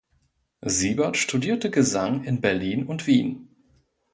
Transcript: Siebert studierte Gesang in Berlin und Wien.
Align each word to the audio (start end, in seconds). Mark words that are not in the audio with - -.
Siebert 0.65 1.15
studierte 1.15 1.69
Gesang 1.69 2.23
in 2.23 2.41
Berlin 2.41 2.87
und 2.87 3.05
Wien. 3.05 3.49